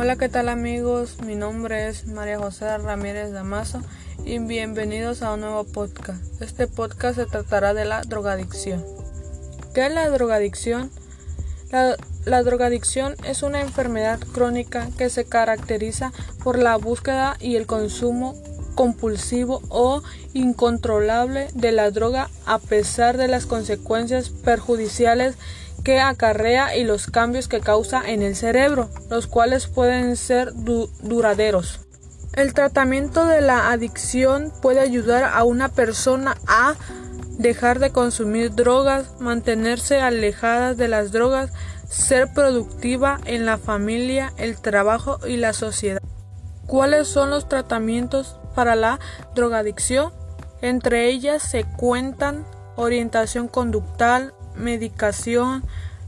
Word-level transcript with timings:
Hola, 0.00 0.16
¿qué 0.16 0.30
tal 0.30 0.48
amigos? 0.48 1.18
Mi 1.26 1.34
nombre 1.34 1.86
es 1.88 2.06
María 2.06 2.38
José 2.38 2.78
Ramírez 2.78 3.32
Damaso 3.32 3.82
y 4.24 4.38
bienvenidos 4.38 5.20
a 5.20 5.34
un 5.34 5.40
nuevo 5.40 5.64
podcast. 5.64 6.22
Este 6.40 6.66
podcast 6.66 7.16
se 7.16 7.26
tratará 7.26 7.74
de 7.74 7.84
la 7.84 8.00
drogadicción. 8.00 8.82
¿Qué 9.74 9.84
es 9.84 9.92
la 9.92 10.08
drogadicción? 10.08 10.90
La, 11.70 11.96
la 12.24 12.42
drogadicción 12.42 13.14
es 13.24 13.42
una 13.42 13.60
enfermedad 13.60 14.18
crónica 14.20 14.88
que 14.96 15.10
se 15.10 15.26
caracteriza 15.26 16.14
por 16.42 16.58
la 16.58 16.76
búsqueda 16.76 17.36
y 17.38 17.56
el 17.56 17.66
consumo 17.66 18.42
compulsivo 18.74 19.60
o 19.68 20.02
incontrolable 20.32 21.48
de 21.52 21.72
la 21.72 21.90
droga 21.90 22.30
a 22.46 22.58
pesar 22.58 23.18
de 23.18 23.28
las 23.28 23.44
consecuencias 23.44 24.30
perjudiciales 24.30 25.36
que 25.82 26.00
acarrea 26.00 26.76
y 26.76 26.84
los 26.84 27.06
cambios 27.06 27.48
que 27.48 27.60
causa 27.60 28.02
en 28.06 28.22
el 28.22 28.36
cerebro, 28.36 28.90
los 29.08 29.26
cuales 29.26 29.66
pueden 29.66 30.16
ser 30.16 30.52
duraderos. 30.54 31.80
El 32.34 32.54
tratamiento 32.54 33.24
de 33.24 33.40
la 33.40 33.70
adicción 33.70 34.52
puede 34.62 34.80
ayudar 34.80 35.24
a 35.24 35.42
una 35.44 35.68
persona 35.68 36.36
a 36.46 36.74
dejar 37.38 37.78
de 37.78 37.90
consumir 37.90 38.54
drogas, 38.54 39.20
mantenerse 39.20 40.00
alejada 40.00 40.74
de 40.74 40.88
las 40.88 41.10
drogas, 41.10 41.50
ser 41.88 42.32
productiva 42.32 43.18
en 43.24 43.46
la 43.46 43.58
familia, 43.58 44.32
el 44.36 44.60
trabajo 44.60 45.18
y 45.26 45.38
la 45.38 45.52
sociedad. 45.52 46.00
¿Cuáles 46.66 47.08
son 47.08 47.30
los 47.30 47.48
tratamientos 47.48 48.38
para 48.54 48.76
la 48.76 49.00
drogadicción? 49.34 50.12
Entre 50.62 51.08
ellas 51.08 51.42
se 51.42 51.64
cuentan 51.64 52.44
orientación 52.76 53.48
conductal, 53.48 54.34
medicación, 54.56 55.62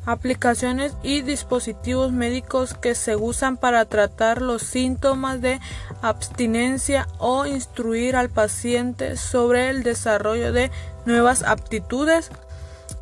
aplicaciones 0.05 0.95
y 1.03 1.23
dispositivos 1.23 2.13
médicos 2.13 2.75
que 2.75 2.95
se 2.95 3.17
usan 3.17 3.57
para 3.57 3.85
tratar 3.85 4.43
los 4.43 4.63
síntomas 4.63 5.41
de 5.41 5.61
abstinencia 6.01 7.07
o 7.19 7.47
instruir 7.47 8.17
al 8.17 8.29
paciente 8.29 9.17
sobre 9.17 9.71
el 9.71 9.83
desarrollo 9.83 10.53
de 10.53 10.71
nuevas 11.07 11.43
aptitudes, 11.43 12.31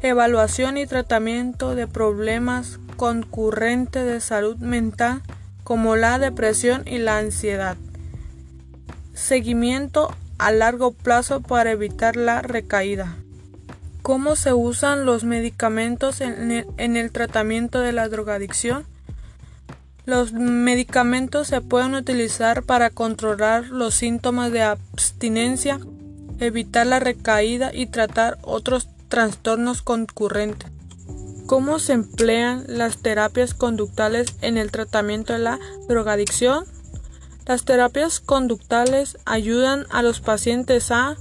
evaluación 0.03 0.77
y 0.77 0.87
tratamiento 0.87 1.75
de 1.75 1.87
problemas 1.87 2.79
concurrentes 2.97 4.05
de 4.05 4.21
salud 4.21 4.57
mental 4.59 5.23
como 5.65 5.97
la 5.97 6.19
depresión 6.19 6.83
y 6.87 6.99
la 6.99 7.19
ansiedad. 7.19 7.77
Seguimiento 9.15 10.15
a 10.39 10.53
largo 10.53 10.93
plazo 10.93 11.41
para 11.41 11.71
evitar 11.71 12.17
la 12.17 12.43
recaída. 12.43 13.17
¿Cómo 14.03 14.35
se 14.35 14.55
usan 14.55 15.05
los 15.05 15.25
medicamentos 15.25 16.21
en 16.23 16.97
el, 16.97 17.13
tratamiento 17.13 17.81
de 17.81 17.93
la 17.93 18.09
drogadicción? 18.09 18.85
Los 20.07 20.33
medicamentos 20.33 21.49
se 21.49 21.61
pueden 21.61 21.95
utilizar 21.95 22.63
para 22.63 22.89
controlar 22.89 23.67
los 23.67 23.95
síntomas 23.95 24.53
de 24.53 24.63
abstinencia, 24.63 25.79
evitar 26.39 26.87
la 26.87 26.99
recaída 26.99 27.73
y 27.75 27.87
tratar 27.87 28.39
otros 28.43 28.89
trastornos 29.09 29.83
concurrentes. 29.83 30.71
¿Cómo 31.47 31.79
se 31.79 31.93
emplean 31.93 32.65
las 32.69 32.99
terapias 33.03 33.53
conductales 33.53 34.35
en 34.41 34.57
el 34.57 34.71
tratamiento 34.71 35.35
de 35.35 35.41
la 35.41 35.59
drogadicción? 35.89 36.65
Las 37.45 37.65
terapias 37.65 38.21
conductales 38.21 39.19
ayudan 39.27 39.85
a 39.91 40.03
los 40.03 40.21
pacientes 40.21 40.91
a 40.91 41.17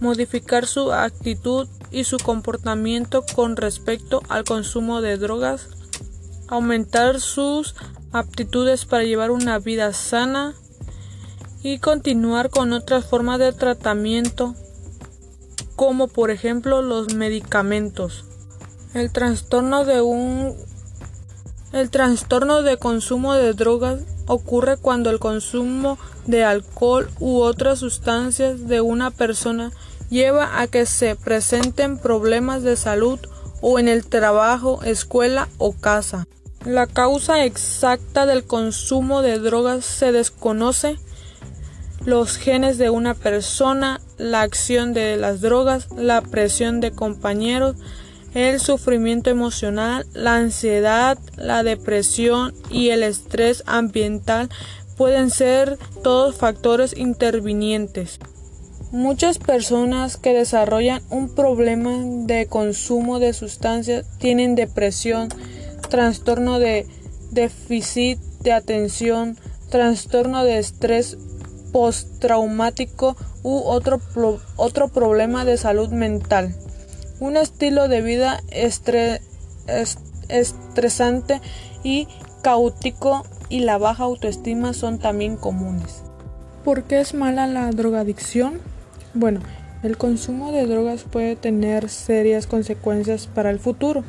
modificar 0.00 0.66
su 0.66 0.92
actitud 0.92 1.68
y 1.92 2.04
su 2.04 2.16
comportamiento 2.16 3.24
con 3.34 3.56
respecto 3.56 4.22
al 4.28 4.44
consumo 4.44 5.00
de 5.00 5.18
drogas, 5.18 5.68
aumentar 6.48 7.20
sus 7.20 7.74
aptitudes 8.12 8.84
para 8.84 9.04
llevar 9.04 9.30
una 9.30 9.58
vida 9.58 9.92
sana 9.92 10.54
y 11.62 11.78
continuar 11.78 12.50
con 12.50 12.72
otras 12.72 13.04
formas 13.04 13.38
de 13.38 13.52
tratamiento 13.52 14.54
como 15.76 16.08
por 16.08 16.30
ejemplo 16.30 16.82
los 16.82 17.14
medicamentos. 17.14 18.24
El 18.94 19.10
trastorno 19.10 19.84
de 19.84 20.00
un 20.02 20.54
el 21.72 21.88
trastorno 21.88 22.62
de 22.62 22.76
consumo 22.76 23.32
de 23.32 23.54
drogas 23.54 24.00
ocurre 24.26 24.76
cuando 24.76 25.08
el 25.08 25.18
consumo 25.18 25.98
de 26.26 26.44
alcohol 26.44 27.10
u 27.18 27.40
otras 27.40 27.78
sustancias 27.78 28.68
de 28.68 28.82
una 28.82 29.10
persona 29.10 29.72
lleva 30.12 30.60
a 30.60 30.66
que 30.66 30.84
se 30.84 31.16
presenten 31.16 31.96
problemas 31.96 32.62
de 32.62 32.76
salud 32.76 33.18
o 33.62 33.78
en 33.78 33.88
el 33.88 34.04
trabajo, 34.04 34.80
escuela 34.84 35.48
o 35.56 35.72
casa. 35.72 36.28
La 36.66 36.86
causa 36.86 37.46
exacta 37.46 38.26
del 38.26 38.44
consumo 38.44 39.22
de 39.22 39.38
drogas 39.38 39.86
se 39.86 40.12
desconoce. 40.12 40.98
Los 42.04 42.36
genes 42.36 42.76
de 42.76 42.90
una 42.90 43.14
persona, 43.14 44.02
la 44.18 44.42
acción 44.42 44.92
de 44.92 45.16
las 45.16 45.40
drogas, 45.40 45.88
la 45.96 46.20
presión 46.20 46.80
de 46.80 46.90
compañeros, 46.90 47.76
el 48.34 48.60
sufrimiento 48.60 49.30
emocional, 49.30 50.04
la 50.12 50.36
ansiedad, 50.36 51.18
la 51.36 51.62
depresión 51.62 52.52
y 52.70 52.90
el 52.90 53.02
estrés 53.02 53.62
ambiental 53.66 54.50
pueden 54.98 55.30
ser 55.30 55.78
todos 56.02 56.36
factores 56.36 56.94
intervinientes. 56.96 58.18
Muchas 58.92 59.38
personas 59.38 60.18
que 60.18 60.34
desarrollan 60.34 61.00
un 61.08 61.34
problema 61.34 61.96
de 62.26 62.44
consumo 62.46 63.20
de 63.20 63.32
sustancias 63.32 64.04
tienen 64.18 64.54
depresión, 64.54 65.30
trastorno 65.88 66.58
de 66.58 66.86
déficit 67.30 68.18
de 68.40 68.52
atención, 68.52 69.38
trastorno 69.70 70.44
de 70.44 70.58
estrés 70.58 71.16
postraumático 71.72 73.16
u 73.42 73.60
otro, 73.60 73.98
otro 74.56 74.88
problema 74.88 75.46
de 75.46 75.56
salud 75.56 75.88
mental. 75.88 76.54
Un 77.18 77.38
estilo 77.38 77.88
de 77.88 78.02
vida 78.02 78.42
estresante 80.28 81.40
y 81.82 82.08
caótico 82.42 83.24
y 83.48 83.60
la 83.60 83.78
baja 83.78 84.04
autoestima 84.04 84.74
son 84.74 84.98
también 84.98 85.36
comunes. 85.36 86.02
¿Por 86.62 86.82
qué 86.82 87.00
es 87.00 87.14
mala 87.14 87.46
la 87.46 87.70
drogadicción? 87.70 88.60
Bueno, 89.14 89.40
el 89.82 89.98
consumo 89.98 90.52
de 90.52 90.66
drogas 90.66 91.02
puede 91.02 91.36
tener 91.36 91.90
serias 91.90 92.46
consecuencias 92.46 93.26
para 93.26 93.50
el 93.50 93.58
futuro, 93.58 94.04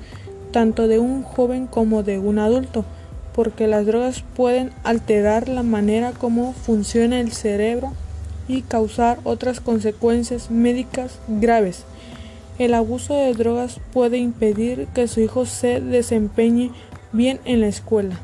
tanto 0.52 0.88
de 0.88 1.00
un 1.00 1.24
joven 1.24 1.68
como 1.68 2.04
de 2.04 2.20
un 2.20 2.40
adulto, 2.40 2.86
porque 3.34 3.68
las 3.68 3.86
drogas 3.86 4.24
pueden 4.36 4.72
alterar 4.84 5.50
la 5.50 5.64
manera 5.64 6.14
como 6.14 6.54
funciona 6.54 7.20
el 7.20 7.34
cerebro 7.34 7.92
y 8.48 8.62
causar 8.62 9.20
otras 9.26 9.60
consecuencias 9.60 10.52
médicas 10.52 11.20
graves. 11.28 11.84
El 12.58 12.74
abuso 12.74 13.16
de 13.16 13.34
drogas 13.34 13.82
puede 13.92 14.20
impedir 14.20 14.88
que 14.94 15.10
su 15.10 15.20
hijo 15.20 15.46
se 15.46 15.82
desempeñe 15.82 16.72
bien 17.12 17.40
en 17.44 17.60
la 17.60 17.68
escuela. 17.68 18.20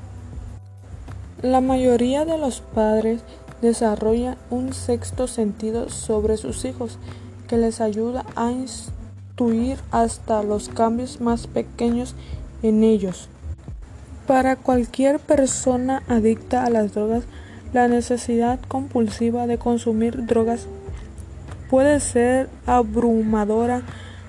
La 1.42 1.62
mayoría 1.62 2.26
de 2.26 2.38
los 2.38 2.62
padres 2.62 3.22
desarrolla 3.62 4.38
un 4.50 4.74
sexto 4.74 5.28
sentido 5.28 5.90
sobre 5.90 6.38
sus 6.38 6.66
hijos 6.66 6.98
que 7.48 7.58
les 7.58 7.82
ayuda 7.82 8.26
a 8.36 8.52
instruir 8.52 9.78
hasta 9.92 10.44
los 10.44 10.70
cambios 10.70 11.22
más 11.22 11.48
pequeños 11.48 12.16
en 12.64 12.84
ellos. 12.84 13.30
Para 14.28 14.56
cualquier 14.56 15.20
persona 15.20 16.04
adicta 16.08 16.64
a 16.64 16.70
las 16.70 16.94
drogas, 16.94 17.24
la 17.74 17.88
necesidad 17.88 18.60
compulsiva 18.68 19.48
de 19.48 19.58
consumir 19.58 20.26
drogas 20.26 20.68
puede 21.70 22.00
ser 22.00 22.50
abrumadora, 22.66 23.82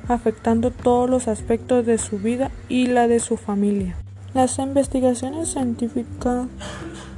afectando 0.09 0.71
todos 0.71 1.09
los 1.09 1.29
aspectos 1.29 1.87
de 1.87 1.99
su 1.99 2.19
vida 2.19 2.51
y 2.69 2.87
la 2.87 3.09
de 3.09 3.21
su 3.21 3.37
familia. 3.37 3.97
Las 4.35 4.59
investigaciones 4.59 5.53
científicas 5.53 6.47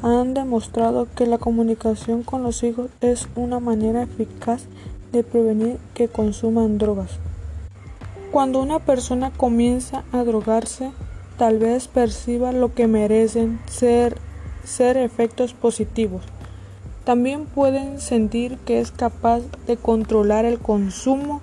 han 0.02 0.34
demostrado 0.34 1.06
que 1.14 1.26
la 1.26 1.38
comunicación 1.38 2.24
con 2.24 2.42
los 2.42 2.62
hijos 2.64 2.90
es 3.00 3.28
una 3.36 3.60
manera 3.60 4.02
eficaz 4.02 4.64
de 5.12 5.22
prevenir 5.22 5.78
que 5.94 6.08
consuman 6.08 6.78
drogas. 6.78 7.10
Cuando 8.32 8.60
una 8.60 8.80
persona 8.80 9.30
comienza 9.30 10.02
a 10.10 10.24
drogarse, 10.24 10.90
tal 11.38 11.58
vez 11.58 11.86
perciba 11.86 12.50
lo 12.50 12.74
que 12.74 12.88
merecen 12.88 13.60
ser, 13.66 14.16
ser 14.64 14.96
efectos 14.96 15.54
positivos. 15.54 16.22
También 17.04 17.44
pueden 17.44 18.00
sentir 18.00 18.58
que 18.58 18.80
es 18.80 18.90
capaz 18.90 19.42
de 19.66 19.76
controlar 19.76 20.44
el 20.44 20.58
consumo, 20.58 21.40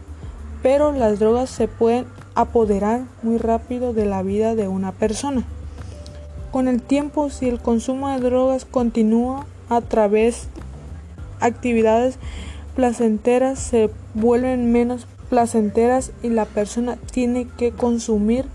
pero 0.62 0.92
las 0.92 1.20
drogas 1.20 1.50
se 1.50 1.68
pueden 1.68 2.06
apoderar 2.36 3.02
muy 3.24 3.38
rápido 3.38 3.94
de 3.94 4.06
la 4.06 4.24
vida 4.24 4.56
de 4.56 4.68
una 4.68 4.92
persona. 4.92 5.46
Con 6.52 6.68
el 6.68 6.82
tiempo, 6.82 7.30
si 7.30 7.48
el 7.48 7.60
consumo 7.60 8.10
de 8.10 8.20
drogas 8.20 8.66
continúa 8.66 9.46
a 9.70 9.82
través 9.82 10.48
de 10.56 10.62
actividades 11.42 12.18
placenteras, 12.76 13.60
se 13.60 13.90
vuelven 14.14 14.72
menos 14.72 15.06
placenteras 15.30 16.12
y 16.24 16.30
la 16.30 16.46
persona 16.46 16.98
tiene 17.12 17.48
que 17.58 17.72
consumir 17.72 18.46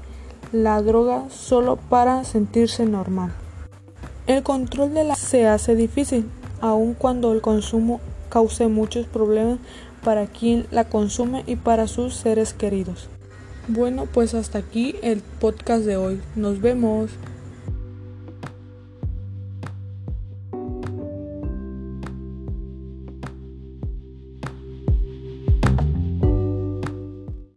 la 0.53 0.83
droga 0.83 1.25
solo 1.31 1.77
para 1.77 2.25
sentirse 2.25 2.85
normal. 2.85 3.33
El 4.27 4.43
control 4.43 4.95
de 4.95 5.05
la 5.05 5.15
se 5.15 5.47
hace 5.47 5.75
difícil, 5.75 6.29
aun 6.61 6.95
cuando 6.95 7.33
el 7.33 7.41
consumo 7.41 8.01
cause 8.29 8.69
muchos 8.69 9.07
problemas 9.07 9.59
para 10.03 10.27
quien 10.27 10.67
la 10.71 10.85
consume 10.85 11.45
y 11.47 11.57
para 11.57 11.87
sus 11.87 12.15
seres 12.15 12.55
queridos. 12.55 13.09
Bueno, 13.69 14.07
pues 14.13 14.35
hasta 14.35 14.59
aquí 14.59 14.97
el 15.03 15.23
podcast 15.41 15.85
de 15.85 15.97
hoy. 15.97 16.21
Nos 16.37 16.61
vemos. 16.61 17.11